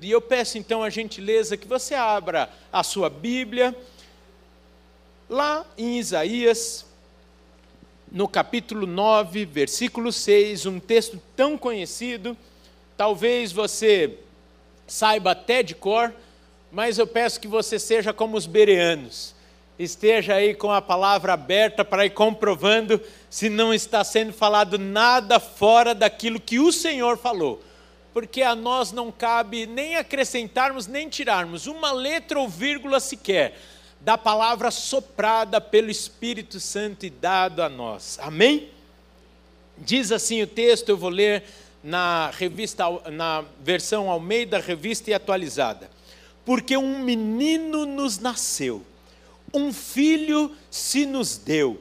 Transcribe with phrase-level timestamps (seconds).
[0.00, 3.74] E eu peço então a gentileza que você abra a sua Bíblia,
[5.28, 6.86] lá em Isaías,
[8.12, 12.36] no capítulo 9, versículo 6, um texto tão conhecido,
[12.96, 14.16] talvez você
[14.86, 16.14] saiba até de cor,
[16.70, 19.34] mas eu peço que você seja como os bereanos,
[19.80, 25.40] esteja aí com a palavra aberta para ir comprovando se não está sendo falado nada
[25.40, 27.60] fora daquilo que o Senhor falou
[28.18, 33.56] porque a nós não cabe nem acrescentarmos nem tirarmos uma letra ou vírgula sequer
[34.00, 38.18] da palavra soprada pelo Espírito Santo e dado a nós.
[38.20, 38.70] Amém?
[39.76, 41.44] Diz assim o texto, eu vou ler
[41.80, 45.88] na revista na versão Almeida, revista e atualizada.
[46.44, 48.84] Porque um menino nos nasceu,
[49.54, 51.80] um filho se nos deu.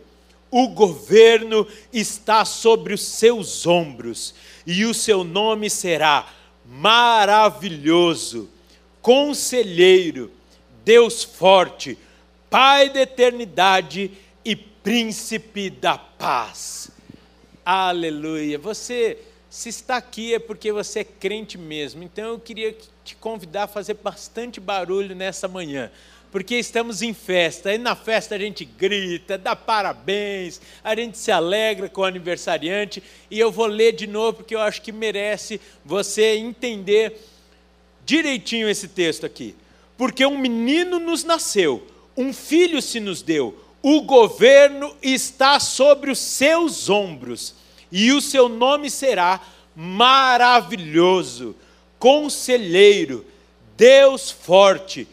[0.49, 4.33] O governo está sobre os seus ombros
[4.65, 6.33] e o seu nome será
[6.65, 8.49] Maravilhoso,
[9.01, 10.31] Conselheiro,
[10.83, 11.97] Deus forte,
[12.49, 14.12] Pai da eternidade
[14.43, 16.91] e Príncipe da paz.
[17.65, 18.57] Aleluia.
[18.57, 19.17] Você,
[19.49, 22.04] se está aqui é porque você é crente mesmo.
[22.04, 25.91] Então eu queria te convidar a fazer bastante barulho nessa manhã
[26.31, 27.73] porque estamos em festa.
[27.73, 33.01] E na festa a gente grita, dá parabéns, a gente se alegra com o aniversariante.
[33.29, 37.20] E eu vou ler de novo porque eu acho que merece você entender
[38.05, 39.55] direitinho esse texto aqui.
[39.98, 46.20] Porque um menino nos nasceu, um filho se nos deu, o governo está sobre os
[46.20, 47.55] seus ombros,
[47.91, 49.41] e o seu nome será
[49.75, 51.55] maravilhoso,
[51.98, 53.25] conselheiro,
[53.77, 55.07] Deus forte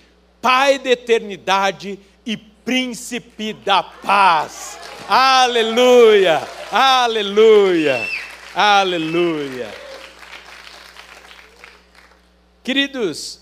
[0.45, 4.79] Pai da eternidade e príncipe da paz.
[5.09, 6.47] Aleluia!
[6.71, 8.07] Aleluia!
[8.55, 9.75] Aleluia!
[12.63, 13.41] Queridos,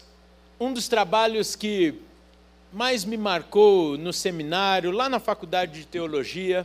[0.61, 2.01] um dos trabalhos que
[2.73, 6.65] mais me marcou no seminário, lá na faculdade de teologia,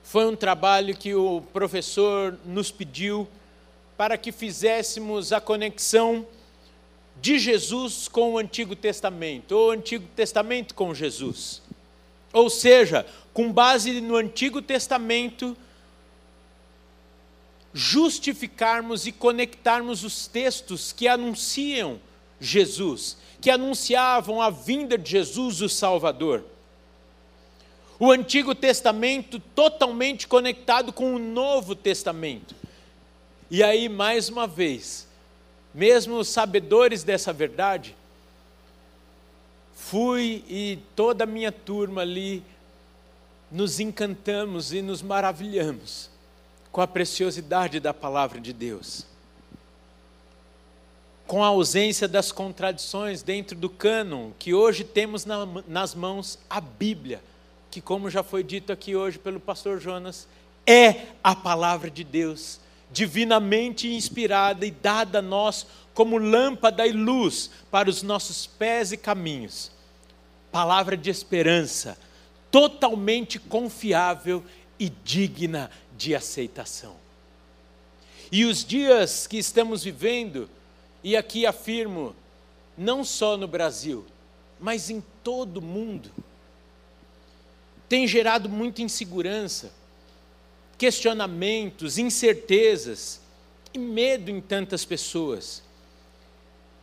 [0.00, 3.26] foi um trabalho que o professor nos pediu
[3.96, 6.24] para que fizéssemos a conexão
[7.20, 11.62] de Jesus com o Antigo Testamento, ou o Antigo Testamento com Jesus.
[12.32, 15.56] Ou seja, com base no Antigo Testamento,
[17.72, 22.00] justificarmos e conectarmos os textos que anunciam
[22.40, 26.44] Jesus, que anunciavam a vinda de Jesus, o Salvador.
[27.98, 32.54] O Antigo Testamento totalmente conectado com o Novo Testamento.
[33.50, 35.07] E aí, mais uma vez,
[35.74, 37.94] mesmo os sabedores dessa verdade,
[39.74, 42.42] fui e toda a minha turma ali
[43.50, 46.10] nos encantamos e nos maravilhamos
[46.70, 49.06] com a preciosidade da palavra de Deus.
[51.26, 56.60] Com a ausência das contradições dentro do cânon, que hoje temos na, nas mãos a
[56.60, 57.22] Bíblia,
[57.70, 60.26] que, como já foi dito aqui hoje pelo pastor Jonas,
[60.66, 67.50] é a palavra de Deus divinamente inspirada e dada a nós como lâmpada e luz
[67.70, 69.70] para os nossos pés e caminhos.
[70.50, 71.98] Palavra de esperança,
[72.50, 74.44] totalmente confiável
[74.78, 76.96] e digna de aceitação.
[78.30, 80.48] E os dias que estamos vivendo,
[81.02, 82.14] e aqui afirmo,
[82.76, 84.06] não só no Brasil,
[84.60, 86.10] mas em todo o mundo,
[87.88, 89.72] tem gerado muita insegurança,
[90.78, 93.20] questionamentos, incertezas
[93.74, 95.62] e medo em tantas pessoas.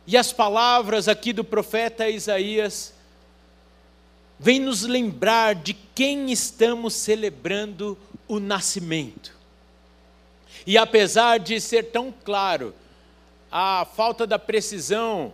[0.06, 2.92] E as palavras aqui do profeta Isaías
[4.38, 7.98] vêm nos lembrar de quem estamos celebrando
[8.28, 9.34] o nascimento.
[10.66, 12.74] E apesar de ser tão claro
[13.50, 15.32] a falta da precisão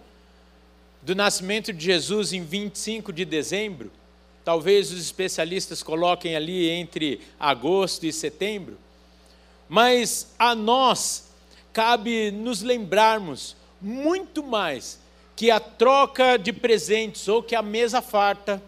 [1.02, 3.90] do nascimento de Jesus em 25 de dezembro,
[4.44, 8.76] Talvez os especialistas coloquem ali entre agosto e setembro.
[9.68, 11.28] Mas a nós
[11.72, 14.98] cabe nos lembrarmos muito mais
[15.36, 18.62] que a troca de presentes ou que a mesa farta,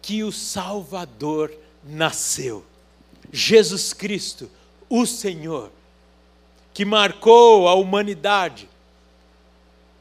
[0.00, 1.52] que o Salvador
[1.82, 2.64] nasceu.
[3.32, 4.50] Jesus Cristo,
[4.88, 5.72] o Senhor,
[6.72, 8.68] que marcou a humanidade,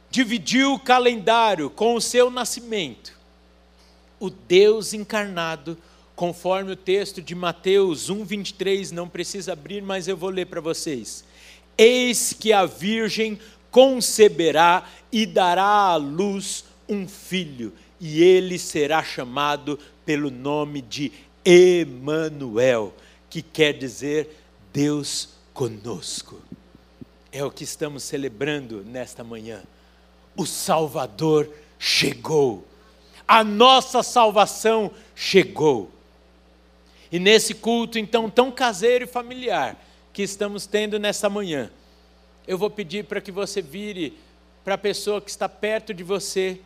[0.09, 3.16] dividiu o calendário com o seu nascimento
[4.19, 5.77] o Deus encarnado,
[6.15, 11.23] conforme o texto de Mateus 1:23, não precisa abrir, mas eu vou ler para vocês.
[11.77, 19.77] Eis que a virgem conceberá e dará à luz um filho, e ele será chamado
[20.05, 21.11] pelo nome de
[21.45, 22.93] Emanuel,
[23.29, 24.43] que quer dizer
[24.73, 26.41] Deus conosco.
[27.31, 29.61] é o que estamos celebrando nesta manhã.
[30.35, 32.65] O Salvador chegou.
[33.27, 35.91] A nossa salvação chegou.
[37.11, 39.75] E nesse culto, então, tão caseiro e familiar
[40.13, 41.69] que estamos tendo nessa manhã,
[42.47, 44.17] eu vou pedir para que você vire
[44.63, 46.59] para a pessoa que está perto de você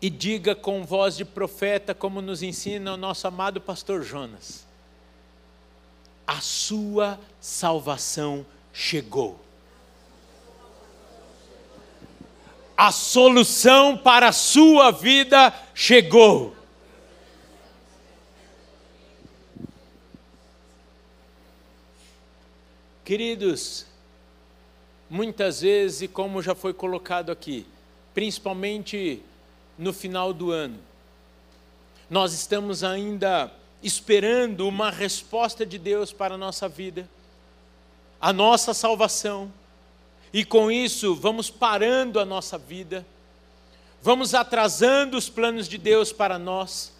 [0.00, 4.66] e diga com voz de profeta, como nos ensina o nosso amado pastor Jonas:
[6.26, 9.43] A sua salvação chegou.
[12.76, 16.54] A solução para a sua vida chegou.
[23.04, 23.86] Queridos,
[25.10, 27.66] muitas vezes, como já foi colocado aqui,
[28.14, 29.22] principalmente
[29.76, 30.78] no final do ano,
[32.08, 37.08] nós estamos ainda esperando uma resposta de Deus para a nossa vida,
[38.18, 39.52] a nossa salvação,
[40.34, 43.06] e com isso vamos parando a nossa vida,
[44.02, 46.92] vamos atrasando os planos de Deus para nós,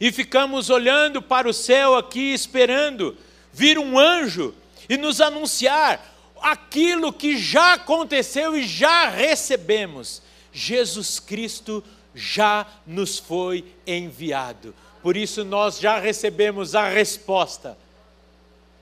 [0.00, 3.16] e ficamos olhando para o céu aqui, esperando
[3.52, 4.52] vir um anjo
[4.88, 10.20] e nos anunciar aquilo que já aconteceu e já recebemos.
[10.52, 14.74] Jesus Cristo já nos foi enviado.
[15.02, 17.78] Por isso nós já recebemos a resposta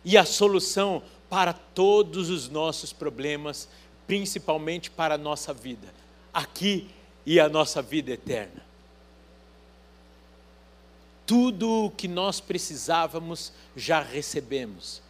[0.02, 1.02] e a solução
[1.34, 3.68] para todos os nossos problemas,
[4.06, 5.92] principalmente para a nossa vida,
[6.32, 6.88] aqui
[7.26, 8.64] e a nossa vida eterna.
[11.26, 15.02] Tudo o que nós precisávamos já recebemos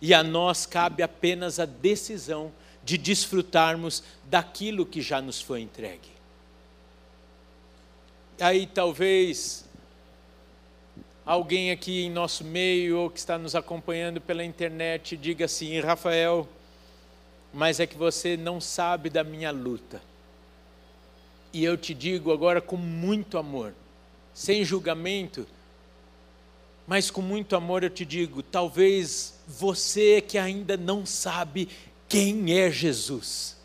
[0.00, 2.50] e a nós cabe apenas a decisão
[2.82, 6.08] de desfrutarmos daquilo que já nos foi entregue.
[8.40, 9.66] Aí talvez
[11.24, 16.48] alguém aqui em nosso meio ou que está nos acompanhando pela internet diga assim: Rafael,
[17.52, 20.02] mas é que você não sabe da minha luta.
[21.52, 23.72] E eu te digo agora com muito amor,
[24.34, 25.46] sem julgamento,
[26.86, 31.68] mas com muito amor eu te digo: talvez você que ainda não sabe
[32.08, 33.56] quem é Jesus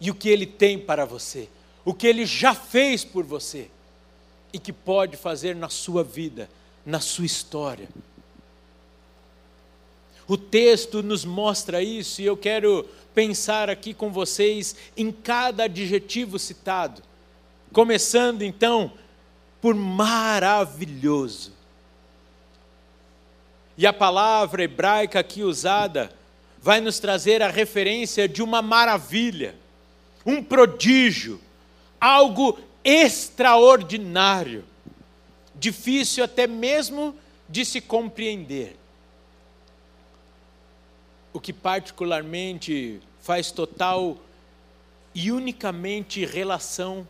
[0.00, 1.48] e o que ele tem para você,
[1.84, 3.70] o que ele já fez por você
[4.52, 6.48] e que pode fazer na sua vida,
[6.84, 7.88] na sua história.
[10.26, 16.38] O texto nos mostra isso e eu quero pensar aqui com vocês em cada adjetivo
[16.38, 17.02] citado,
[17.72, 18.92] começando então
[19.60, 21.52] por maravilhoso.
[23.76, 26.12] E a palavra hebraica aqui usada
[26.60, 29.54] vai nos trazer a referência de uma maravilha,
[30.24, 31.40] um prodígio,
[32.00, 34.64] algo extraordinário,
[35.54, 37.14] difícil até mesmo
[37.48, 38.76] de se compreender.
[41.32, 44.18] O que particularmente faz total
[45.14, 47.06] e unicamente relação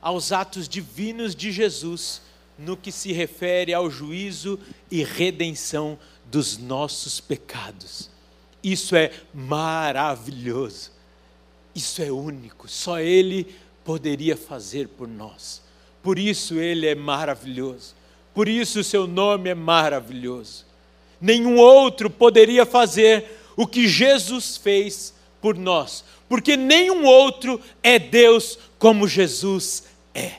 [0.00, 2.22] aos atos divinos de Jesus
[2.58, 4.58] no que se refere ao juízo
[4.90, 8.10] e redenção dos nossos pecados.
[8.62, 10.92] Isso é maravilhoso.
[11.74, 15.62] Isso é único, só Ele poderia fazer por nós.
[16.02, 17.94] Por isso Ele é maravilhoso.
[18.34, 20.66] Por isso o seu nome é maravilhoso.
[21.20, 28.58] Nenhum outro poderia fazer o que Jesus fez por nós, porque nenhum outro é Deus
[28.78, 30.38] como Jesus é.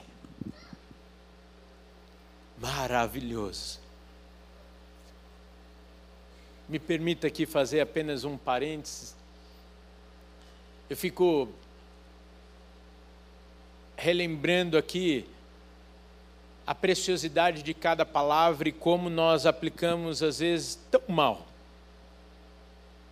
[2.60, 3.80] Maravilhoso.
[6.68, 9.16] Me permita aqui fazer apenas um parênteses.
[10.90, 11.48] Eu fico
[13.96, 15.26] relembrando aqui
[16.66, 21.46] a preciosidade de cada palavra e como nós aplicamos, às vezes, tão mal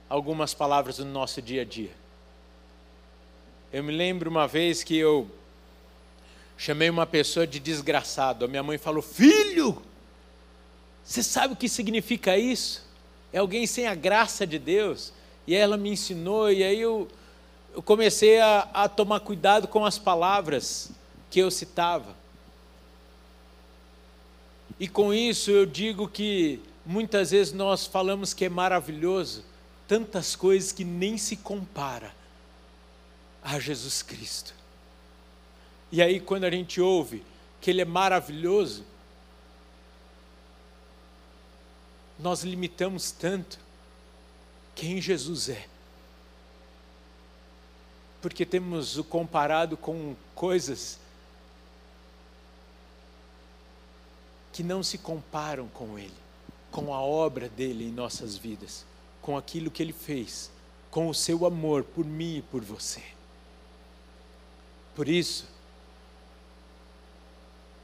[0.10, 1.92] algumas palavras no nosso dia a dia.
[3.72, 5.28] Eu me lembro uma vez que eu
[6.58, 8.46] chamei uma pessoa de desgraçado.
[8.46, 9.82] A minha mãe falou: Filho,
[11.04, 12.88] você sabe o que significa isso?
[13.32, 15.12] É alguém sem a graça de Deus.
[15.46, 17.08] E ela me ensinou, e aí eu,
[17.74, 20.92] eu comecei a, a tomar cuidado com as palavras
[21.30, 22.16] que eu citava.
[24.80, 29.44] E com isso eu digo que muitas vezes nós falamos que é maravilhoso,
[29.88, 32.14] tantas coisas que nem se compara
[33.44, 34.54] a Jesus Cristo.
[35.92, 37.24] E aí, quando a gente ouve
[37.60, 38.84] que Ele é maravilhoso,
[42.20, 43.60] nós limitamos tanto
[44.76, 45.73] quem Jesus é.
[48.24, 50.98] Porque temos o comparado com coisas
[54.52, 56.14] que não se comparam com Ele,
[56.72, 58.86] com a obra dele em nossas vidas.
[59.24, 60.52] com aquilo que ele fez,
[60.92, 63.02] com o seu amor por mim e por você.
[64.94, 65.48] Por isso,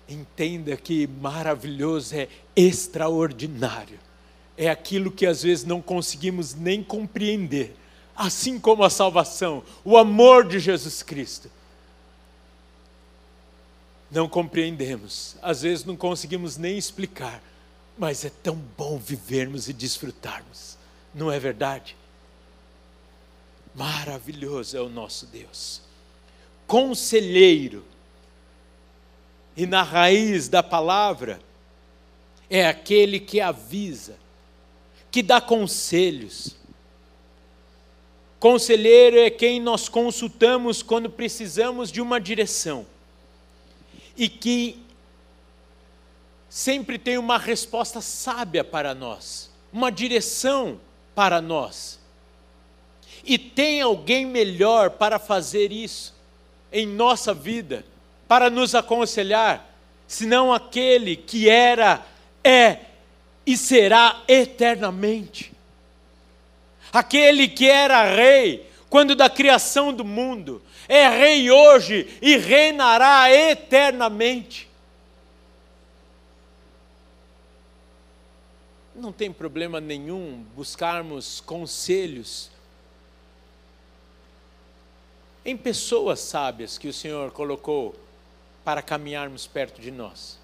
[0.07, 3.97] entenda que maravilhoso é extraordinário.
[4.57, 7.73] É aquilo que às vezes não conseguimos nem compreender,
[8.19, 11.49] assim como a salvação, o amor de Jesus Cristo.
[14.11, 17.41] Não compreendemos, às vezes não conseguimos nem explicar,
[17.97, 20.77] mas é tão bom vivermos e desfrutarmos,
[21.15, 21.95] não é verdade?
[23.73, 25.81] Maravilhoso é o nosso Deus,
[26.67, 27.85] conselheiro,
[29.55, 31.39] e na raiz da palavra
[32.49, 34.17] é aquele que avisa,
[35.09, 36.58] que dá conselhos.
[38.39, 42.85] Conselheiro é quem nós consultamos quando precisamos de uma direção
[44.15, 44.79] e que
[46.49, 50.79] sempre tem uma resposta sábia para nós, uma direção
[51.13, 51.99] para nós.
[53.25, 56.15] E tem alguém melhor para fazer isso
[56.71, 57.85] em nossa vida
[58.29, 59.67] para nos aconselhar,
[60.07, 62.05] senão aquele que era,
[62.43, 62.77] é
[63.43, 65.51] e será eternamente.
[66.91, 74.67] Aquele que era rei quando da criação do mundo, é rei hoje e reinará eternamente.
[78.95, 82.49] Não tem problema nenhum buscarmos conselhos
[85.45, 87.95] em pessoas sábias que o Senhor colocou
[88.65, 90.37] para caminharmos perto de nós.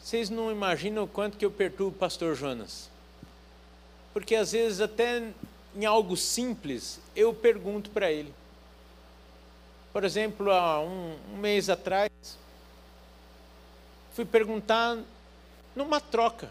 [0.00, 2.88] Vocês não imaginam o quanto que eu perturbo o pastor Jonas.
[4.12, 5.22] Porque às vezes até
[5.76, 8.32] em algo simples eu pergunto para ele.
[9.92, 12.10] Por exemplo, há um, um mês atrás,
[14.14, 14.98] fui perguntar
[15.74, 16.50] numa troca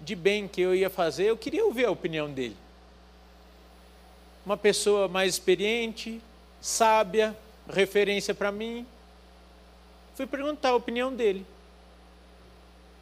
[0.00, 2.56] de bem que eu ia fazer, eu queria ouvir a opinião dele.
[4.44, 6.20] Uma pessoa mais experiente,
[6.60, 7.36] sábia,
[7.68, 8.86] referência para mim,
[10.16, 11.44] Fui perguntar a opinião dele.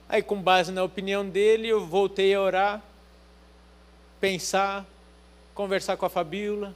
[0.09, 2.83] Aí, com base na opinião dele, eu voltei a orar,
[4.25, 4.87] pensar,
[5.55, 6.75] conversar com a Fabíola.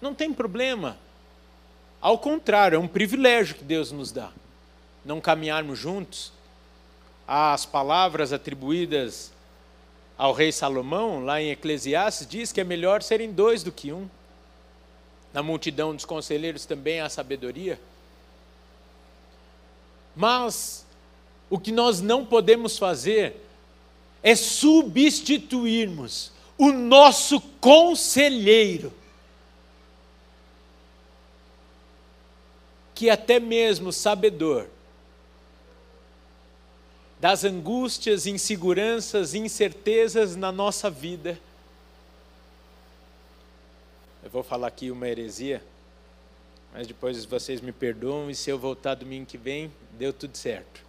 [0.00, 0.98] Não tem problema.
[2.00, 4.32] Ao contrário, é um privilégio que Deus nos dá.
[5.04, 6.32] Não caminharmos juntos.
[7.24, 9.30] As palavras atribuídas
[10.16, 14.10] ao rei Salomão, lá em Eclesiastes, diz que é melhor serem dois do que um.
[15.32, 17.80] Na multidão dos conselheiros também há sabedoria.
[20.16, 20.84] Mas
[21.48, 23.36] o que nós não podemos fazer
[24.20, 28.92] é substituirmos o nosso conselheiro,
[32.94, 34.68] que até mesmo sabedor
[37.20, 41.38] das angústias, inseguranças, incertezas na nossa vida.
[44.22, 45.62] Eu vou falar aqui uma heresia
[46.72, 50.84] mas depois vocês me perdoam e se eu voltar domingo que vem, deu tudo certo.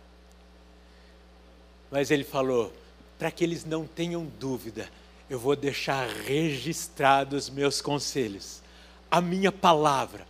[1.89, 2.71] Mas ele falou:
[3.17, 4.89] para que eles não tenham dúvida,
[5.29, 8.61] eu vou deixar registrados os meus conselhos,
[9.11, 10.27] a minha palavra.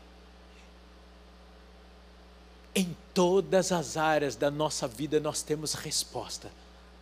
[2.75, 6.51] Em todas as áreas da nossa vida nós temos resposta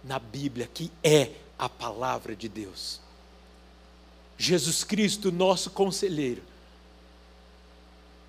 [0.04, 3.02] na Bíblia, que é a palavra de Deus.
[4.38, 6.44] Jesus Cristo, nosso conselheiro,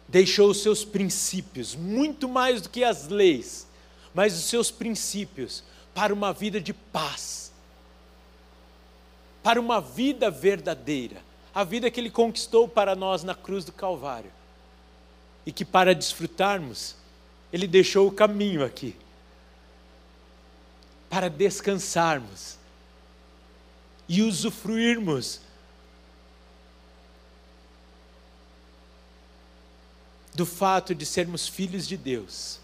[0.09, 3.67] deixou os seus princípios, muito mais do que as leis,
[4.15, 5.63] mas os seus princípios
[5.95, 7.48] para uma vida de paz,
[9.49, 11.23] para uma vida verdadeira,
[11.55, 14.31] a vida que Ele conquistou para nós na cruz do Calvário,
[15.47, 16.95] e que para desfrutarmos,
[17.51, 18.95] Ele deixou o caminho aqui,
[21.09, 22.59] para descansarmos
[24.07, 25.41] e usufruirmos
[30.35, 32.61] do fato de sermos filhos de Deus,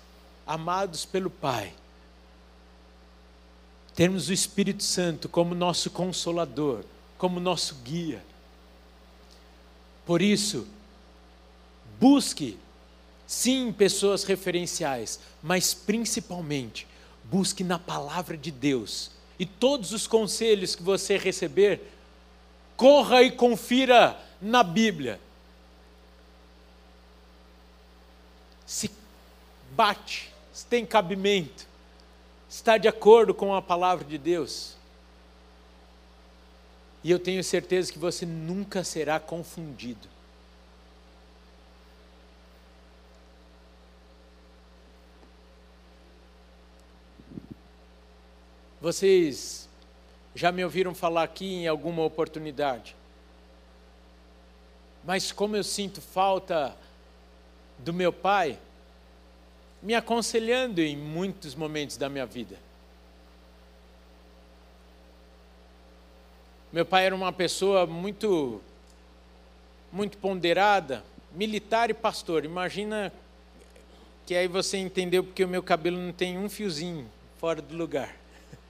[0.46, 1.72] amados pelo Pai,
[3.94, 6.84] termos o Espírito Santo como nosso consolador,
[7.16, 8.22] como nosso guia.
[10.04, 10.66] Por isso,
[11.98, 12.58] busque,
[13.26, 16.86] sim, pessoas referenciais, mas principalmente,
[17.24, 19.10] busque na palavra de Deus.
[19.38, 21.92] E todos os conselhos que você receber,
[22.76, 25.20] corra e confira na Bíblia.
[28.66, 28.90] se
[29.72, 31.66] bate, se tem cabimento,
[32.54, 34.76] está de acordo com a palavra de Deus.
[37.02, 40.08] E eu tenho certeza que você nunca será confundido.
[48.80, 49.68] Vocês
[50.36, 52.96] Já me ouviram falar aqui em alguma oportunidade.
[55.04, 56.76] Mas como eu sinto falta
[57.78, 58.58] do meu pai,
[59.84, 62.56] me aconselhando em muitos momentos da minha vida.
[66.72, 68.62] Meu pai era uma pessoa muito
[69.92, 72.46] muito ponderada, militar e pastor.
[72.46, 73.12] Imagina
[74.26, 77.06] que aí você entendeu porque o meu cabelo não tem um fiozinho
[77.38, 78.16] fora do lugar.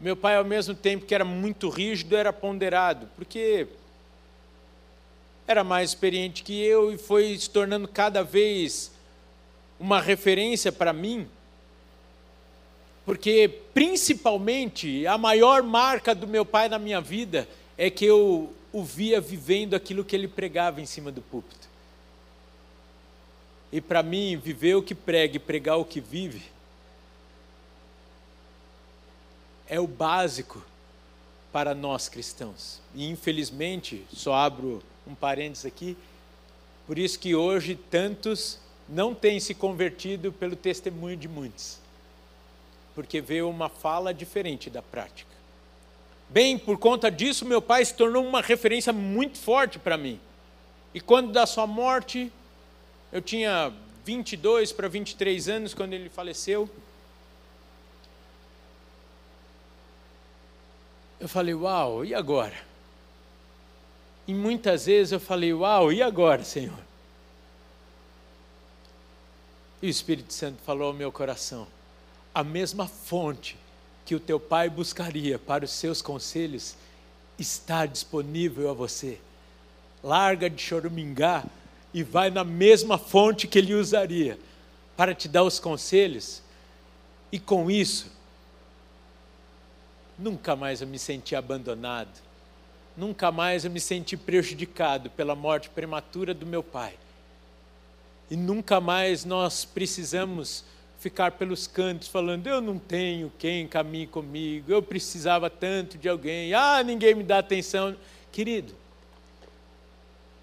[0.00, 3.68] Meu pai, ao mesmo tempo que era muito rígido, era ponderado, porque
[5.46, 8.90] era mais experiente que eu e foi se tornando cada vez
[9.78, 11.28] uma referência para mim.
[13.04, 18.84] Porque, principalmente, a maior marca do meu pai na minha vida é que eu o
[18.84, 21.68] via vivendo aquilo que ele pregava em cima do púlpito.
[23.72, 26.42] E para mim, viver o que prega e pregar o que vive
[29.68, 30.64] é o básico
[31.52, 32.80] para nós cristãos.
[32.94, 35.96] E infelizmente, só abro um parênteses aqui,
[36.86, 41.78] por isso que hoje tantos não têm se convertido pelo testemunho de muitos,
[42.94, 45.30] porque vê uma fala diferente da prática.
[46.28, 50.20] Bem, por conta disso, meu pai se tornou uma referência muito forte para mim.
[50.94, 52.32] E quando da sua morte,
[53.12, 53.72] eu tinha
[54.04, 56.68] 22 para 23 anos quando ele faleceu.
[61.18, 62.69] Eu falei, uau, e agora?
[64.30, 66.78] E muitas vezes eu falei, uau, e agora, Senhor?
[69.82, 71.66] E o Espírito Santo falou ao meu coração:
[72.32, 73.56] a mesma fonte
[74.06, 76.76] que o teu pai buscaria para os seus conselhos
[77.40, 79.18] está disponível a você.
[80.00, 81.44] Larga de chorumingar
[81.92, 84.38] e vai na mesma fonte que ele usaria
[84.96, 86.40] para te dar os conselhos,
[87.32, 88.12] e com isso,
[90.16, 92.29] Nunca mais eu me senti abandonado.
[92.96, 96.94] Nunca mais eu me senti prejudicado pela morte prematura do meu pai.
[98.30, 100.64] E nunca mais nós precisamos
[100.98, 106.52] ficar pelos cantos falando: eu não tenho quem caminhe comigo, eu precisava tanto de alguém,
[106.54, 107.96] ah, ninguém me dá atenção.
[108.30, 108.74] Querido,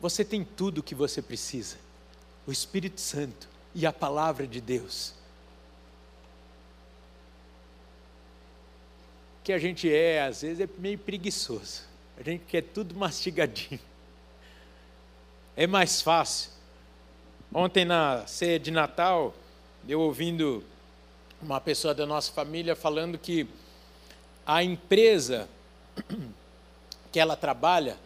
[0.01, 1.77] você tem tudo o que você precisa:
[2.45, 5.17] o Espírito Santo e a palavra de Deus.
[9.47, 11.86] que a gente é, às vezes, é meio preguiçoso.
[12.19, 13.79] A gente quer tudo mastigadinho.
[15.55, 16.51] É mais fácil.
[17.53, 19.33] Ontem na ceia de Natal,
[19.87, 20.63] eu ouvindo
[21.41, 23.47] uma pessoa da nossa família falando que
[24.45, 25.47] a empresa
[27.11, 27.97] que ela trabalha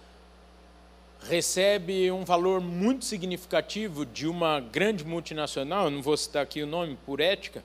[1.23, 6.97] recebe um valor muito significativo de uma grande multinacional, não vou citar aqui o nome
[7.05, 7.63] por ética,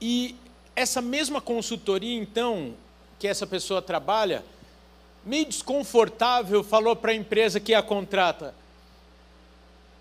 [0.00, 0.36] e
[0.76, 2.74] essa mesma consultoria, então,
[3.18, 4.44] que essa pessoa trabalha,
[5.24, 8.54] meio desconfortável, falou para a empresa que a contrata: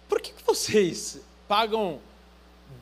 [0.08, 2.00] por que, que vocês pagam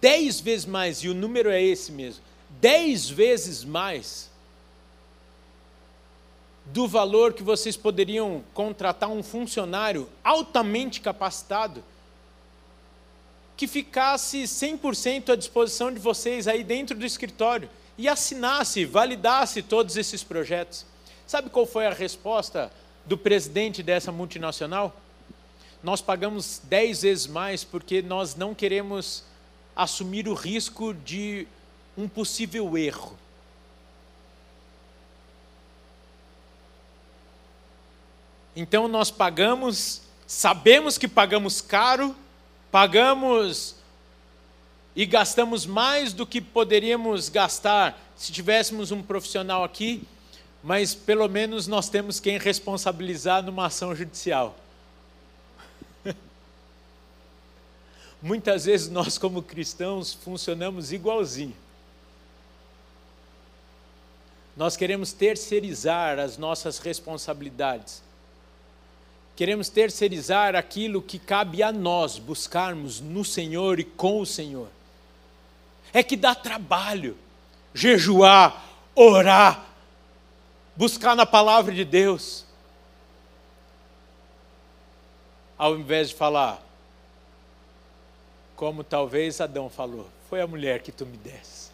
[0.02, 4.30] dez vezes mais, e o número é esse mesmo, dez vezes mais
[6.66, 11.84] do valor que vocês poderiam contratar um funcionário altamente capacitado?
[13.58, 19.96] que ficasse 100% à disposição de vocês aí dentro do escritório e assinasse, validasse todos
[19.98, 20.86] esses projetos.
[21.26, 22.72] Sabe qual foi a resposta
[23.06, 24.96] do presidente dessa multinacional?
[25.84, 29.24] Nós pagamos dez vezes mais porque nós não queremos
[29.76, 31.48] assumir o risco de
[31.98, 33.18] um possível erro.
[38.56, 42.16] Então nós pagamos, sabemos que pagamos caro,
[42.72, 43.76] pagamos
[44.96, 50.04] e gastamos mais do que poderíamos gastar se tivéssemos um profissional aqui,
[50.64, 54.58] mas pelo menos nós temos quem responsabilizar numa ação judicial.
[58.22, 61.56] Muitas vezes nós, como cristãos, funcionamos igualzinho.
[64.56, 68.02] Nós queremos terceirizar as nossas responsabilidades.
[69.36, 74.70] Queremos terceirizar aquilo que cabe a nós buscarmos no Senhor e com o Senhor
[75.96, 77.18] é que dá trabalho
[77.74, 79.66] jejuar, orar,
[80.76, 82.44] buscar na palavra de Deus.
[85.58, 86.62] Ao invés de falar,
[88.58, 91.72] como talvez Adão falou, foi a mulher que tu me desse.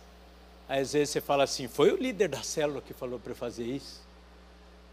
[0.69, 4.01] Às vezes você fala assim, foi o líder da célula que falou para fazer isso.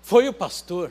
[0.01, 0.91] Foi o pastor.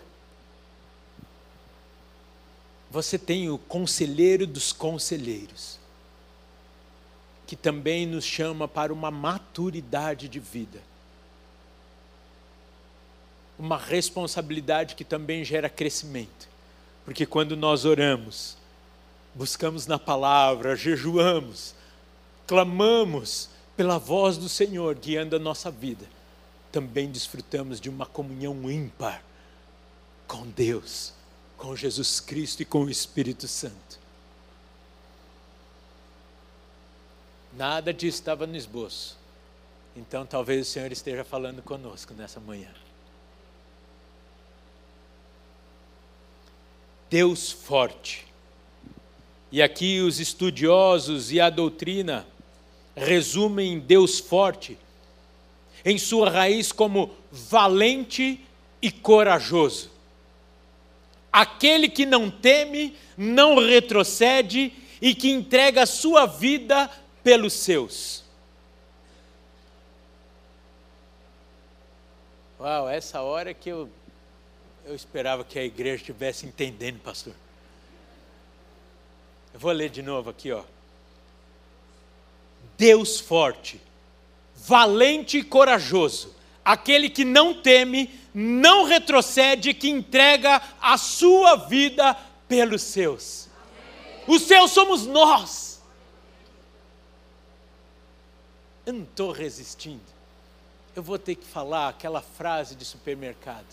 [2.91, 5.79] Você tem o conselheiro dos conselheiros
[7.47, 10.79] que também nos chama para uma maturidade de vida.
[13.57, 16.49] Uma responsabilidade que também gera crescimento.
[17.05, 18.57] Porque quando nós oramos,
[19.33, 21.73] buscamos na palavra, jejuamos,
[22.45, 26.05] clamamos pela voz do Senhor guiando a nossa vida,
[26.69, 29.23] também desfrutamos de uma comunhão ímpar
[30.27, 31.13] com Deus,
[31.55, 34.06] com Jesus Cristo e com o Espírito Santo.
[37.57, 39.17] Nada disso estava no esboço.
[39.95, 42.69] Então talvez o Senhor esteja falando conosco nessa manhã.
[47.09, 48.27] Deus forte.
[49.51, 52.27] E aqui os estudiosos e a doutrina
[52.95, 54.77] resumem Deus forte
[55.83, 58.45] em sua raiz como valente
[58.79, 59.89] e corajoso.
[61.33, 66.89] Aquele que não teme, não retrocede e que entrega a sua vida
[67.27, 68.23] pelos seus.
[72.57, 73.89] Uau, essa hora que eu,
[74.85, 77.33] eu esperava que a igreja estivesse entendendo, pastor.
[79.53, 80.63] Eu vou ler de novo aqui, ó.
[82.77, 83.81] Deus forte,
[84.55, 92.13] valente e corajoso, aquele que não teme, não retrocede, que entrega a sua vida
[92.47, 93.49] pelos seus.
[94.25, 95.66] Os seus somos nós.
[98.87, 99.99] Eu não estou resistindo.
[100.95, 103.67] Eu vou ter que falar aquela frase de supermercado.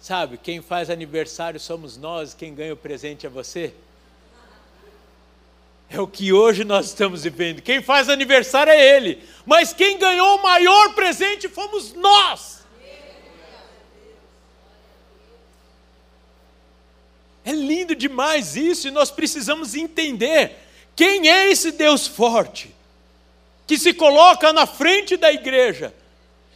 [0.00, 3.74] Sabe, quem faz aniversário somos nós, quem ganha o presente é você.
[5.90, 7.60] É o que hoje nós estamos vivendo.
[7.60, 12.62] Quem faz aniversário é ele, mas quem ganhou o maior presente fomos nós.
[17.44, 22.74] É lindo demais isso e nós precisamos entender quem é esse Deus forte,
[23.66, 25.94] que se coloca na frente da igreja,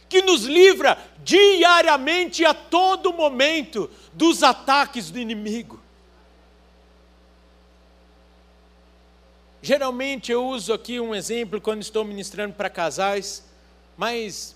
[0.07, 5.81] que nos livra diariamente a todo momento dos ataques do inimigo?
[9.61, 13.43] Geralmente eu uso aqui um exemplo quando estou ministrando para casais,
[13.97, 14.55] mas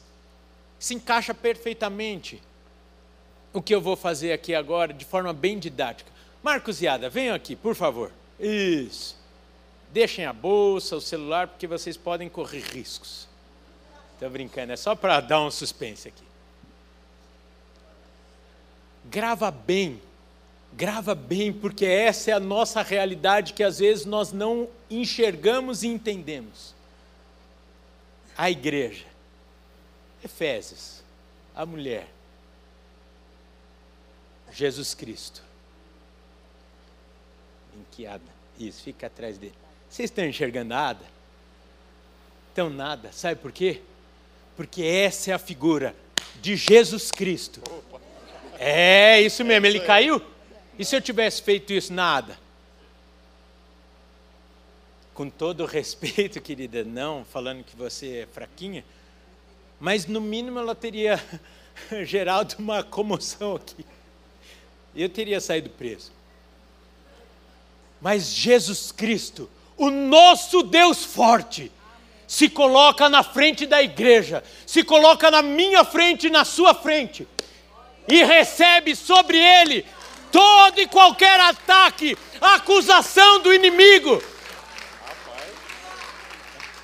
[0.79, 2.41] se encaixa perfeitamente
[3.53, 6.09] o que eu vou fazer aqui agora de forma bem didática.
[6.41, 8.11] Marcos Iada, venham aqui, por favor.
[8.39, 9.20] Isso.
[9.91, 13.27] Deixem a bolsa, o celular, porque vocês podem correr riscos.
[14.13, 16.23] Estou brincando, é só para dar um suspense aqui.
[19.05, 20.01] Grava bem,
[20.73, 25.87] grava bem, porque essa é a nossa realidade que às vezes nós não enxergamos e
[25.87, 26.73] entendemos.
[28.37, 29.05] A igreja,
[30.23, 31.03] Efésios,
[31.53, 32.07] a mulher,
[34.53, 35.41] Jesus Cristo.
[37.75, 38.23] Enquiada.
[38.59, 39.55] Isso, fica atrás dele.
[39.91, 41.05] Vocês estão enxergando nada?
[42.53, 43.11] Então, nada.
[43.11, 43.81] Sabe por quê?
[44.55, 45.93] Porque essa é a figura
[46.41, 47.61] de Jesus Cristo.
[48.57, 50.21] É isso mesmo, ele caiu?
[50.79, 51.91] E se eu tivesse feito isso?
[51.91, 52.39] Nada.
[55.13, 58.85] Com todo respeito, querida, não falando que você é fraquinha,
[59.77, 61.21] mas no mínimo ela teria
[62.05, 63.85] gerado uma comoção aqui.
[64.95, 66.13] Eu teria saído preso.
[67.99, 71.71] Mas Jesus Cristo, o nosso Deus forte
[72.27, 77.27] se coloca na frente da igreja, se coloca na minha frente e na sua frente,
[78.07, 79.85] e recebe sobre ele
[80.31, 84.23] todo e qualquer ataque, acusação do inimigo.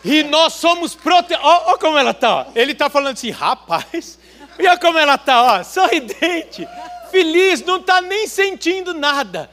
[0.04, 1.46] E nós somos protegidos.
[1.46, 2.48] Olha como ela está.
[2.56, 4.20] Ele está falando assim, rapaz.
[4.60, 6.68] Olha como ela está, sorridente,
[7.12, 9.50] feliz, não está nem sentindo nada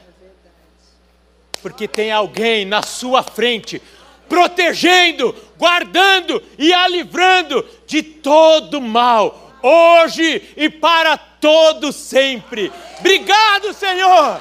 [1.65, 3.81] porque tem alguém na sua frente,
[4.29, 12.71] protegendo, guardando e a livrando de todo mal, hoje e para todo sempre.
[12.99, 14.39] Obrigado, Senhor!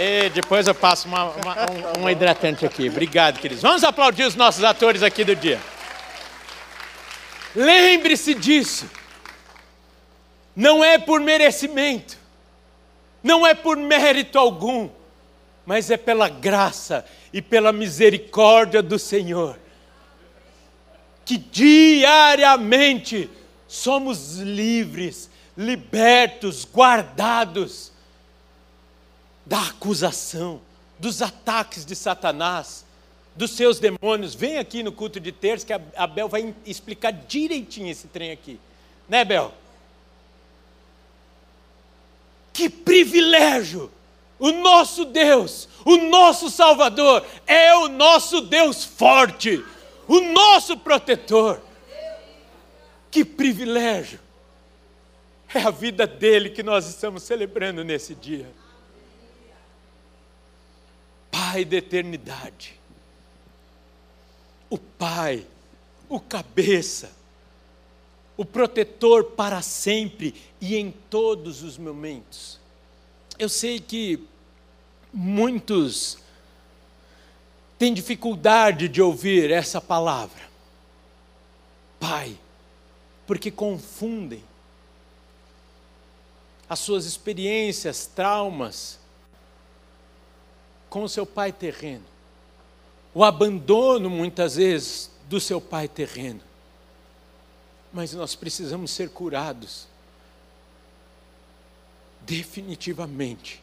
[0.00, 1.56] E depois eu passo uma, uma,
[1.98, 2.88] um, um hidratante aqui.
[2.88, 3.60] Obrigado, queridos.
[3.60, 5.60] Vamos aplaudir os nossos atores aqui do dia.
[7.54, 8.90] Lembre-se disso.
[10.56, 12.16] Não é por merecimento,
[13.22, 14.88] não é por mérito algum
[15.66, 19.58] mas é pela graça e pela misericórdia do Senhor
[21.26, 23.28] que diariamente
[23.66, 27.90] somos livres, libertos, guardados
[29.44, 30.62] da acusação,
[31.00, 32.86] dos ataques de Satanás,
[33.34, 34.36] dos seus demônios.
[34.36, 38.60] Vem aqui no culto de terça que a Bel vai explicar direitinho esse trem aqui.
[39.08, 39.52] Né, Bel?
[42.52, 43.90] Que privilégio
[44.38, 49.64] O nosso Deus, o nosso Salvador, é o nosso Deus forte,
[50.06, 51.60] o nosso protetor.
[53.10, 54.20] Que privilégio!
[55.54, 58.50] É a vida dele que nós estamos celebrando nesse dia.
[61.30, 62.78] Pai da eternidade,
[64.68, 65.46] o Pai,
[66.08, 67.10] o cabeça,
[68.36, 72.58] o protetor para sempre e em todos os momentos.
[73.38, 74.26] Eu sei que
[75.12, 76.18] muitos
[77.78, 80.42] têm dificuldade de ouvir essa palavra,
[82.00, 82.38] Pai,
[83.26, 84.42] porque confundem
[86.68, 88.98] as suas experiências, traumas
[90.90, 92.04] com o seu pai terreno.
[93.14, 96.40] O abandono, muitas vezes, do seu pai terreno.
[97.92, 99.86] Mas nós precisamos ser curados.
[102.26, 103.62] Definitivamente.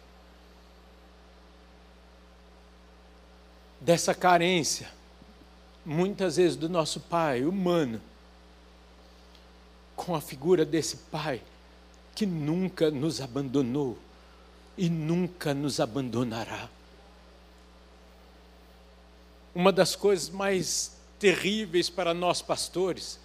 [3.82, 4.90] Dessa carência,
[5.86, 8.02] muitas vezes, do nosso pai humano,
[9.98, 11.42] com a figura desse pai
[12.16, 13.98] que nunca nos abandonou
[14.78, 16.70] e nunca nos abandonará.
[19.54, 23.20] Uma das coisas mais terríveis para nós pastores,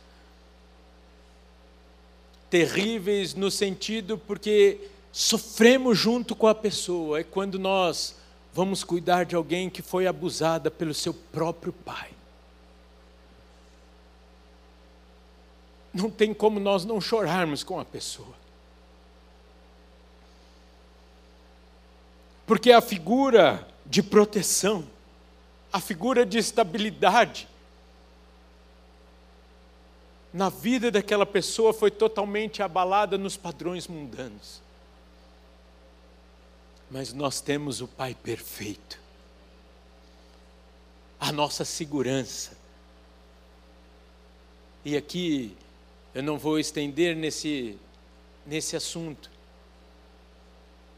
[2.50, 8.14] terríveis no sentido porque sofremos junto com a pessoa, é quando nós
[8.54, 12.10] vamos cuidar de alguém que foi abusada pelo seu próprio pai.
[15.92, 18.32] Não tem como nós não chorarmos com a pessoa.
[22.46, 24.86] Porque a figura de proteção,
[25.72, 27.48] a figura de estabilidade
[30.32, 34.67] na vida daquela pessoa foi totalmente abalada nos padrões mundanos.
[36.90, 38.98] Mas nós temos o Pai perfeito,
[41.20, 42.56] a nossa segurança.
[44.84, 45.56] E aqui
[46.14, 47.78] eu não vou estender nesse,
[48.46, 49.30] nesse assunto,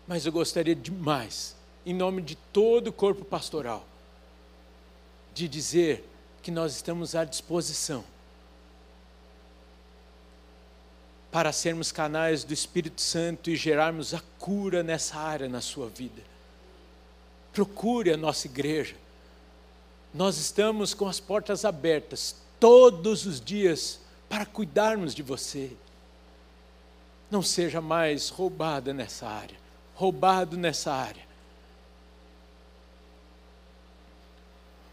[0.06, 3.84] mas eu gostaria demais, em nome de todo o corpo pastoral,
[5.34, 6.04] de dizer
[6.42, 8.04] que nós estamos à disposição
[11.30, 16.22] para sermos canais do Espírito Santo e gerarmos a cura nessa área na sua vida.
[17.52, 18.96] Procure a nossa igreja.
[20.12, 25.72] Nós estamos com as portas abertas todos os dias para cuidarmos de você.
[27.30, 29.60] Não seja mais roubada nessa área
[30.00, 31.22] roubado nessa área.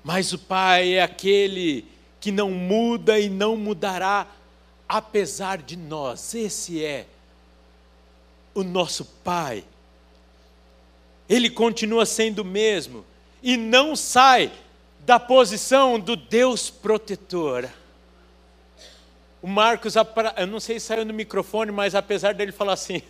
[0.04, 1.86] Mas o Pai é aquele
[2.20, 4.28] que não muda e não mudará,
[4.88, 6.34] apesar de nós.
[6.34, 7.06] Esse é
[8.54, 9.64] o nosso Pai.
[11.30, 13.06] Ele continua sendo o mesmo
[13.44, 14.52] e não sai
[15.00, 17.70] da posição do Deus protetor.
[19.42, 19.96] O Marcos,
[20.38, 23.02] eu não sei se saiu no microfone, mas apesar dele falar assim,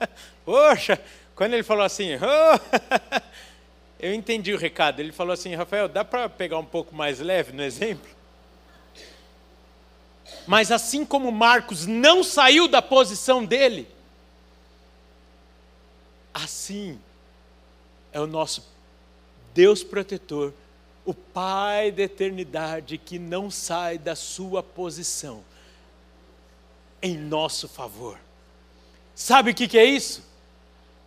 [0.44, 1.00] poxa,
[1.34, 3.20] quando ele falou assim, oh!
[4.00, 5.00] eu entendi o recado.
[5.00, 8.10] Ele falou assim, Rafael, dá para pegar um pouco mais leve no exemplo?
[10.46, 13.88] Mas assim como Marcos não saiu da posição dele,
[16.32, 16.98] assim
[18.12, 18.66] é o nosso
[19.54, 20.52] Deus protetor,
[21.04, 25.44] o Pai da eternidade que não sai da sua posição
[27.02, 28.18] em nosso favor.
[29.14, 30.34] Sabe o que, é isso?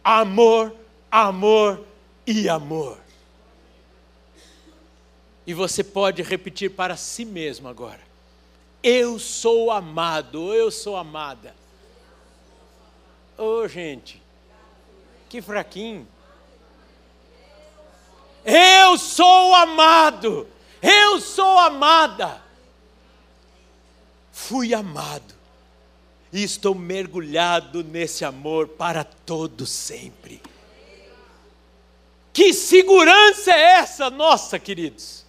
[0.08, 0.74] amor,
[1.12, 1.86] amor
[2.26, 2.98] e amor.
[5.46, 8.00] E você pode repetir para si mesmo agora:
[8.90, 11.54] Eu sou amado, eu sou amada.
[13.38, 14.24] Ô oh, gente,
[15.28, 16.08] que fraquinho.
[18.46, 20.48] Eu sou amado,
[20.82, 22.42] eu sou amada.
[24.32, 25.36] Fui amado
[26.32, 30.42] e estou mergulhado nesse amor para todo sempre.
[32.32, 35.27] Que segurança é essa, nossa, queridos?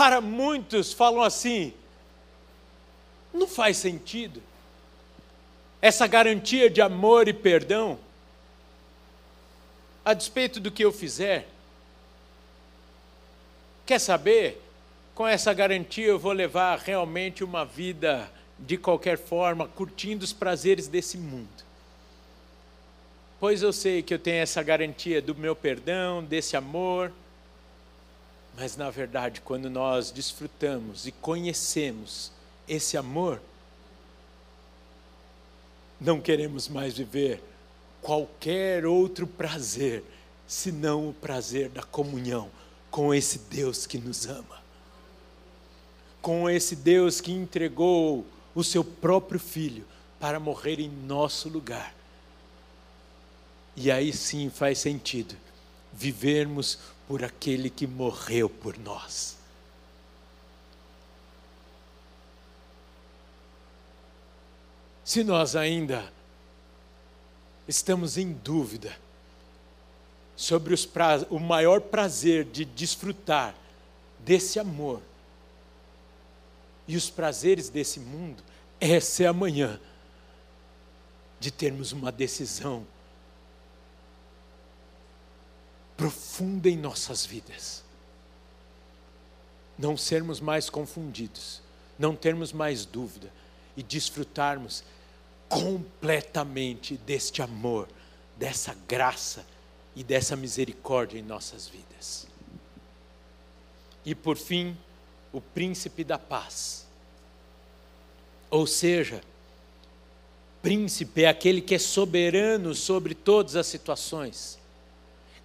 [0.00, 1.74] Para muitos falam assim,
[3.34, 4.42] não faz sentido.
[5.82, 7.98] Essa garantia de amor e perdão,
[10.02, 11.46] a despeito do que eu fizer.
[13.84, 14.62] Quer saber?
[15.14, 20.88] Com essa garantia eu vou levar realmente uma vida de qualquer forma, curtindo os prazeres
[20.88, 21.62] desse mundo.
[23.38, 27.12] Pois eu sei que eu tenho essa garantia do meu perdão, desse amor,
[28.60, 32.30] mas na verdade, quando nós desfrutamos e conhecemos
[32.68, 33.40] esse amor,
[35.98, 37.42] não queremos mais viver
[38.02, 40.04] qualquer outro prazer
[40.46, 42.50] senão o prazer da comunhão
[42.90, 44.60] com esse Deus que nos ama.
[46.20, 49.86] Com esse Deus que entregou o seu próprio filho
[50.20, 51.94] para morrer em nosso lugar.
[53.74, 55.34] E aí sim faz sentido
[55.94, 56.78] vivermos
[57.10, 59.36] por aquele que morreu por nós.
[65.04, 66.08] Se nós ainda
[67.66, 68.96] estamos em dúvida
[70.36, 71.26] sobre pra...
[71.30, 73.56] o maior prazer de desfrutar
[74.20, 75.02] desse amor
[76.86, 78.40] e os prazeres desse mundo,
[78.78, 79.80] essa é a manhã
[81.40, 82.86] de termos uma decisão
[86.00, 87.84] profunda em nossas vidas.
[89.78, 91.60] Não sermos mais confundidos,
[91.98, 93.30] não termos mais dúvida
[93.76, 94.82] e desfrutarmos
[95.46, 97.86] completamente deste amor,
[98.38, 99.44] dessa graça
[99.94, 102.26] e dessa misericórdia em nossas vidas.
[104.02, 104.74] E por fim,
[105.30, 106.86] o príncipe da paz.
[108.48, 109.20] Ou seja,
[110.62, 114.59] príncipe é aquele que é soberano sobre todas as situações,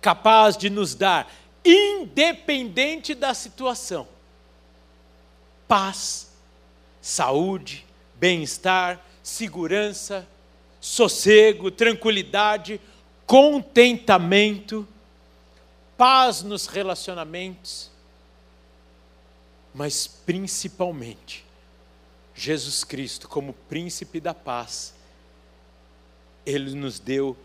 [0.05, 1.33] capaz de nos dar,
[1.65, 4.07] independente da situação,
[5.67, 6.29] paz,
[7.01, 10.27] saúde, bem-estar, segurança,
[10.79, 12.79] sossego, tranquilidade,
[13.25, 14.87] contentamento,
[15.97, 17.89] paz nos relacionamentos,
[19.73, 21.43] mas principalmente
[22.35, 24.93] Jesus Cristo, como príncipe da paz,
[26.45, 27.35] ele nos deu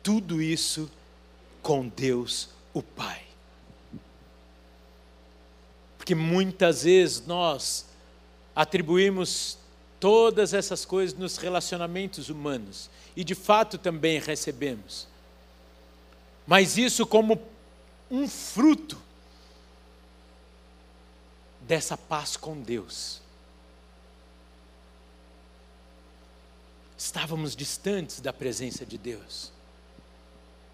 [0.00, 0.88] tudo isso
[1.62, 3.22] com Deus o Pai.
[5.96, 7.86] Porque muitas vezes nós
[8.54, 9.56] atribuímos
[10.00, 12.90] todas essas coisas nos relacionamentos humanos.
[13.14, 15.06] E de fato também recebemos.
[16.46, 17.40] Mas isso como
[18.10, 19.00] um fruto
[21.60, 23.22] dessa paz com Deus.
[26.98, 29.52] Estávamos distantes da presença de Deus,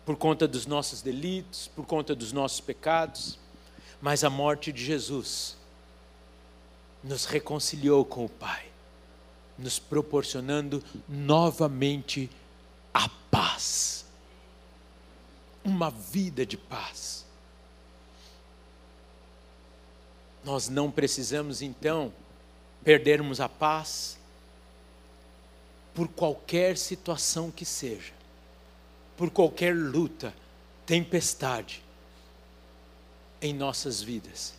[0.09, 3.39] por conta dos nossos delitos, por conta dos nossos pecados,
[4.01, 5.55] mas a morte de Jesus
[7.05, 8.69] nos reconciliou com o Pai
[9.59, 12.31] nos proporcionando novamente
[12.95, 14.07] a paz.
[15.63, 17.27] Uma vida de paz.
[20.43, 22.11] Nós não precisamos então
[22.83, 24.17] perdermos a paz
[25.93, 28.15] por qualquer situação que seja,
[29.19, 30.33] por qualquer luta,
[30.87, 31.83] tempestade
[33.43, 34.55] em nossas vidas,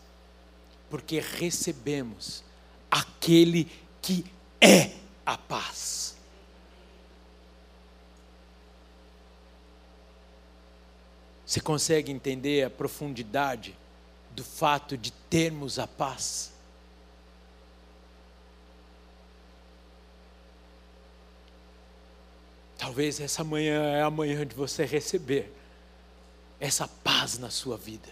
[0.90, 2.44] porque recebemos
[2.92, 4.26] aquele que
[4.60, 6.18] é a paz.
[11.46, 13.76] Você consegue entender a profundidade
[14.32, 16.52] do fato de termos a paz?
[22.80, 25.54] Talvez essa manhã é a manhã de você receber
[26.62, 28.08] essa paz na sua vida.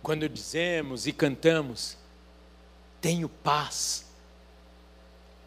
[0.00, 1.98] Quando dizemos e cantamos,
[3.00, 4.06] tenho paz.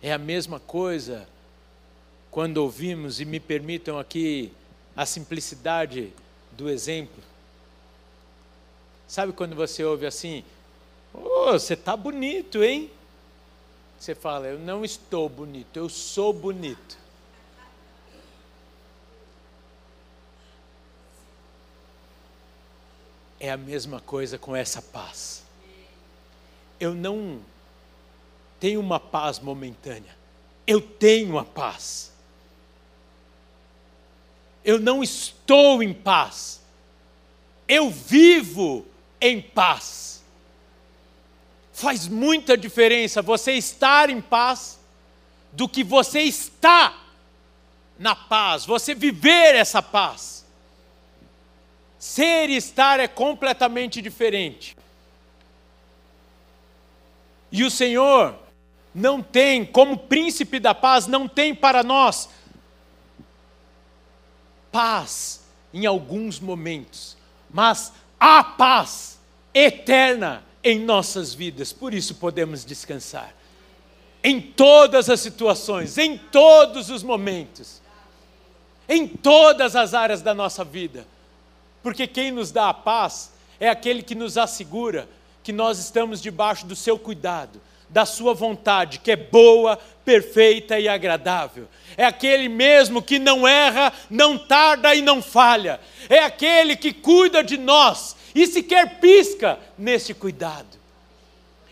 [0.01, 1.25] É a mesma coisa
[2.29, 4.51] quando ouvimos, e me permitam aqui
[4.93, 6.11] a simplicidade
[6.51, 7.23] do exemplo.
[9.07, 10.43] Sabe quando você ouve assim,
[11.13, 12.91] oh, você está bonito, hein?
[13.99, 16.97] Você fala, eu não estou bonito, eu sou bonito.
[23.39, 25.47] É a mesma coisa com essa paz
[26.79, 27.39] eu não
[28.59, 30.15] tenho uma paz momentânea,
[30.65, 32.11] eu tenho a paz.
[34.63, 36.61] Eu não estou em paz,
[37.67, 38.85] eu vivo
[39.19, 40.16] em paz.
[41.77, 44.79] Faz muita diferença você estar em paz
[45.51, 47.03] do que você está
[47.99, 50.43] na paz, você viver essa paz.
[51.99, 54.75] Ser e estar é completamente diferente.
[57.51, 58.33] E o Senhor
[58.91, 62.27] não tem, como príncipe da paz, não tem para nós
[64.71, 67.15] paz em alguns momentos,
[67.51, 69.19] mas a paz
[69.53, 71.71] eterna em nossas vidas.
[71.71, 73.33] Por isso podemos descansar.
[74.21, 77.81] Em todas as situações, em todos os momentos,
[78.89, 81.07] em todas as áreas da nossa vida.
[81.81, 85.07] Porque quem nos dá a paz é aquele que nos assegura
[85.41, 90.89] que nós estamos debaixo do seu cuidado, da sua vontade, que é boa, perfeita e
[90.89, 91.69] agradável.
[91.95, 95.79] É aquele mesmo que não erra, não tarda e não falha.
[96.09, 100.77] É aquele que cuida de nós e sequer pisca nesse cuidado.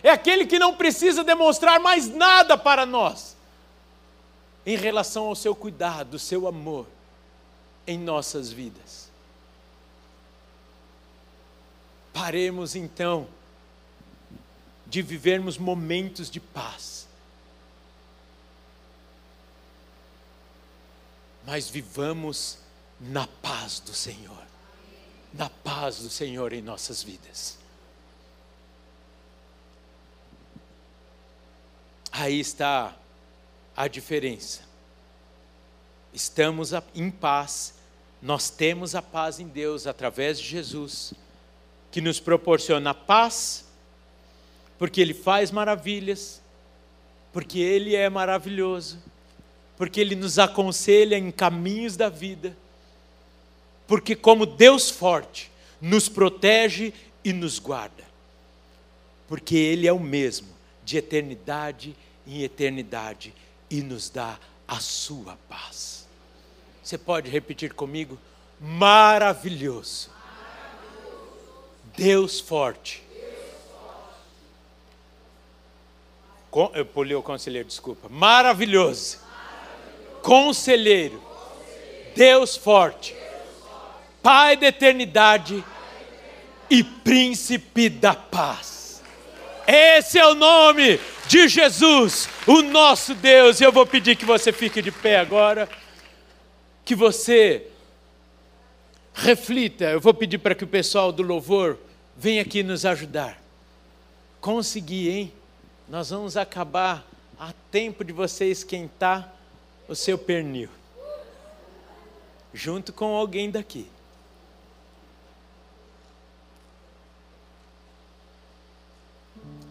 [0.02, 3.36] É aquele que não precisa demonstrar mais nada para nós
[4.66, 6.88] em relação ao seu cuidado, seu amor
[7.86, 9.10] em nossas vidas.
[12.12, 13.28] Paremos então
[14.88, 17.08] de vivermos momentos de paz.
[21.46, 22.58] Mas vivamos
[23.00, 24.45] na paz do Senhor.
[25.38, 27.58] Na paz do Senhor em nossas vidas.
[32.12, 32.96] Aí está
[33.76, 34.62] a diferença.
[36.14, 37.74] Estamos em paz,
[38.22, 41.14] nós temos a paz em Deus através de Jesus,
[41.92, 43.66] que nos proporciona paz
[44.78, 46.42] porque Ele faz maravilhas,
[47.32, 49.00] porque Ele é maravilhoso,
[49.78, 52.56] porque Ele nos aconselha em caminhos da vida,
[53.88, 58.04] porque, como Deus forte, nos protege e nos guarda,
[59.28, 60.48] porque Ele é o mesmo,
[60.84, 61.96] de eternidade
[62.28, 63.34] em eternidade,
[63.70, 66.08] e nos dá a sua paz.
[66.84, 68.18] Você pode repetir comigo?
[68.60, 70.10] Maravilhoso.
[71.96, 73.06] Deus forte
[76.74, 78.08] eu pulei o conselheiro, desculpa.
[78.08, 79.20] Maravilhoso.
[79.20, 80.22] Maravilhoso.
[80.22, 81.20] Conselheiro.
[81.20, 82.16] Conselheiro.
[82.16, 83.16] Deus, forte.
[84.26, 85.64] Pai da eternidade.
[86.68, 89.04] E príncipe da paz.
[89.68, 93.62] Esse é o nome de Jesus, o nosso Deus.
[93.62, 95.70] E eu vou pedir que você fique de pé agora.
[96.84, 97.68] Que você
[99.14, 99.86] reflita.
[99.86, 101.78] Eu vou pedir para que o pessoal do louvor
[102.18, 103.40] venha aqui nos ajudar.
[104.42, 105.34] Consegui, hein?
[105.88, 107.06] nós vamos acabar
[107.40, 109.32] a tempo de você esquentar
[109.88, 110.70] o seu pernil,
[112.52, 113.88] junto com alguém daqui.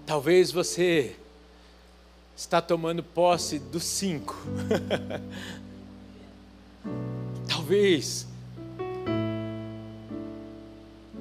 [0.06, 1.16] Talvez você
[2.36, 4.36] está tomando posse dos cinco.
[7.48, 8.26] Talvez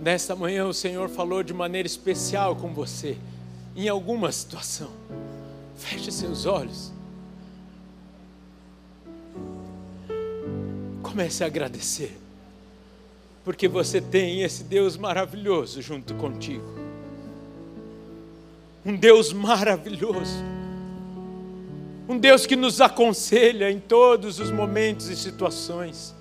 [0.01, 3.17] nesta manhã o Senhor falou de maneira especial com você
[3.73, 4.91] em alguma situação.
[5.77, 6.91] Feche seus olhos.
[11.01, 12.17] Comece a agradecer,
[13.45, 16.82] porque você tem esse Deus maravilhoso junto contigo.
[18.85, 20.43] Um Deus maravilhoso.
[22.07, 26.13] Um Deus que nos aconselha em todos os momentos e situações.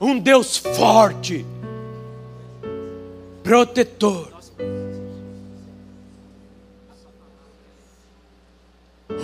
[0.00, 1.44] Um Deus forte,
[3.42, 4.32] protetor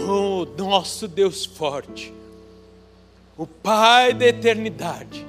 [0.09, 2.12] o nosso Deus forte,
[3.37, 5.26] o Pai da eternidade,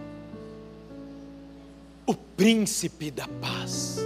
[2.05, 3.99] o príncipe da paz.